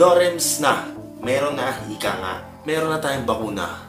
[0.00, 0.88] Norems na.
[1.20, 2.34] Meron na, ika nga.
[2.64, 3.84] Meron na tayong bakuna.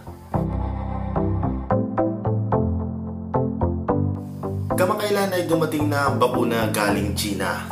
[4.75, 7.63] Kamakailan ay dumating na ang bakuna galing China.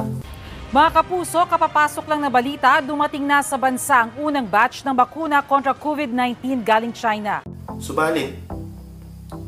[0.72, 5.44] Mga kapuso, kapapasok lang na balita, dumating na sa bansa ang unang batch ng bakuna
[5.44, 7.44] kontra COVID-19 galing China.
[7.76, 8.40] Subalit,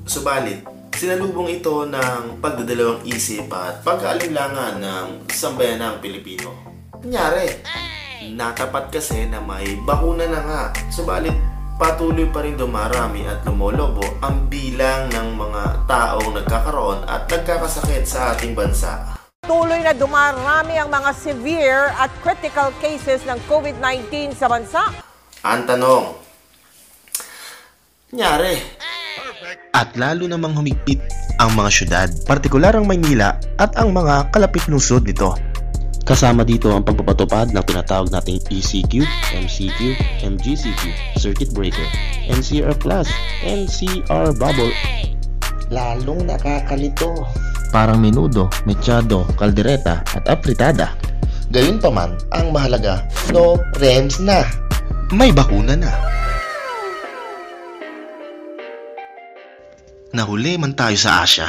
[0.03, 6.51] subalit, sinalubong ito ng pagdadalawang isip at pag-aalinlangan ng sambayanang Pilipino.
[6.91, 7.47] Kunyari,
[8.29, 10.63] natapat kasi na may bakuna na nga.
[10.93, 11.33] Subalit,
[11.81, 18.37] patuloy pa rin dumarami at lumolobo ang bilang ng mga taong nagkakaroon at nagkakasakit sa
[18.37, 19.17] ating bansa.
[19.41, 24.85] Tuloy na dumarami ang mga severe at critical cases ng COVID-19 sa bansa.
[25.41, 26.05] Ang tanong,
[28.13, 28.61] Nyari,
[29.73, 31.01] at lalo namang humigpit
[31.41, 35.33] ang mga syudad, partikular ang Maynila at ang mga kalapit lungsod nito.
[36.01, 39.05] Kasama dito ang pagpapatupad ng tinatawag nating ECQ,
[39.37, 39.79] MCQ,
[40.25, 40.81] MGCQ,
[41.21, 41.85] Circuit Breaker,
[42.25, 43.05] NCR Plus,
[43.45, 44.73] NCR Bubble.
[45.69, 47.13] Lalong nakakalito.
[47.69, 50.97] Parang menudo, mechado, kaldereta at apritada.
[51.53, 54.43] Gayunpaman, ang mahalaga, no REMS na.
[55.13, 55.91] May bakuna na.
[60.11, 61.47] Nahuli man tayo sa Asya.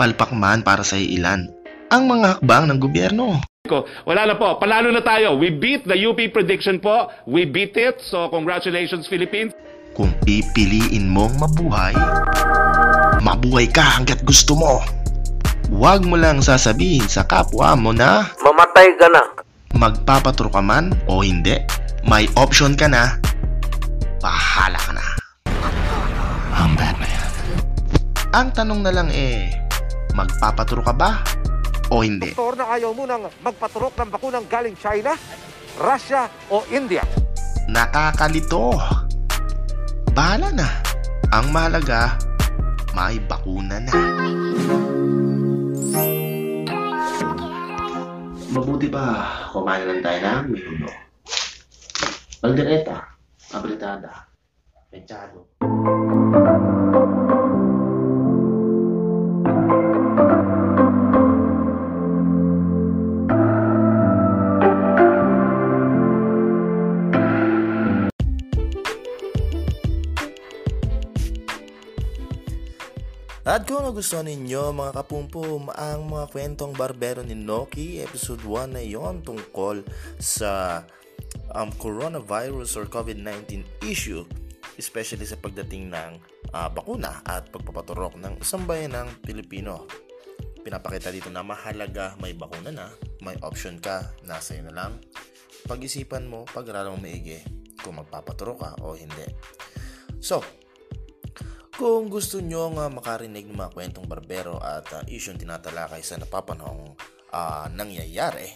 [0.00, 1.52] Palpak man para sa ilan.
[1.92, 3.55] Ang mga hakbang ng gobyerno.
[3.66, 3.84] Ko.
[4.02, 4.56] Wala na po.
[4.56, 5.34] Panalo na tayo.
[5.34, 7.10] We beat the UP prediction po.
[7.26, 8.00] We beat it.
[8.00, 9.52] So congratulations Philippines.
[9.92, 11.96] Kung pipiliin mong mabuhay,
[13.20, 14.84] mabuhay ka hanggat gusto mo.
[15.66, 19.22] Huwag mo lang sasabihin sa kapwa mo na Mamatay ka na.
[19.74, 21.58] magpapatro ka man o hindi.
[22.06, 23.18] May option ka na.
[24.22, 25.04] Bahala ka na.
[26.54, 27.12] Ang Batman.
[28.30, 29.48] Ang tanong na lang eh,
[30.12, 31.24] magpapatro ka ba
[31.90, 32.32] o hindi?
[32.34, 35.14] Doktor na ayaw mo nang magpaturok ng bakunang galing China,
[35.78, 37.02] Russia o India.
[37.70, 38.74] Nakakalito.
[40.14, 40.68] Bahala na.
[41.34, 42.16] Ang mahalaga,
[42.94, 43.92] may bakuna na.
[48.56, 49.04] Mabuti pa,
[49.52, 50.88] kumain lang tayo ng minuno.
[52.40, 53.04] Aldereta,
[53.52, 54.30] abritada,
[54.88, 55.44] mechado.
[73.46, 78.82] At kung nagustuhan ninyo mga kapumpum ang mga kwentong barbero ni Noki, episode 1 na
[78.82, 79.86] yon tungkol
[80.18, 80.82] sa
[81.54, 84.26] um, coronavirus or COVID-19 issue,
[84.82, 86.18] especially sa pagdating ng
[86.58, 89.86] ah, bakuna at pagpapaturok ng isang bayan ng Pilipino.
[90.66, 92.90] Pinapakita dito na mahalaga may bakuna na,
[93.22, 94.98] may option ka, nasa iyo na lang.
[95.70, 97.46] Pag-isipan mo, pag-aralan mo maigi
[97.78, 99.30] kung magpapaturok ka o hindi.
[100.18, 100.42] So,
[101.76, 106.96] kung gusto nyo nga makarinig ng mga kwentong barbero at uh, isyong tinatalakay sa napapanahong
[107.36, 108.48] ah, nangyayari,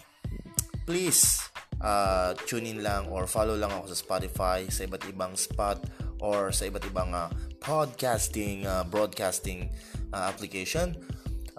[0.88, 1.44] please
[1.84, 5.81] uh, tune in lang or follow lang ako sa Spotify sa iba't ibang spot
[6.20, 9.69] or sa iba't ibang ah, podcasting, ah, broadcasting
[10.12, 10.97] ah, application.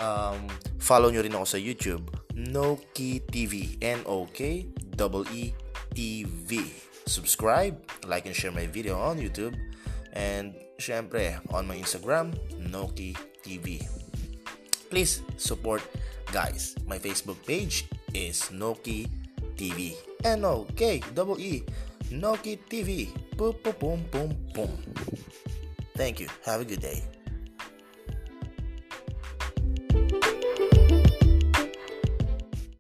[0.02, 0.50] Um,
[0.82, 4.92] follow nyo rin ako sa YouTube, Noki TV, N-O-K-E-E-T-V.
[7.06, 7.76] Subscribe,
[8.10, 9.54] like and share my video on YouTube.
[10.14, 13.80] And syempre, on my Instagram, Noki TV.
[14.90, 15.82] Please support
[16.32, 16.76] guys.
[16.88, 19.08] My Facebook page is Noki
[19.56, 19.96] TV.
[20.24, 21.64] N-O-K-E-E
[22.12, 23.08] Noki TV.
[23.38, 24.72] Boom, boom, boom, boom, boom.
[25.96, 26.28] Thank you.
[26.46, 27.21] Have a good day.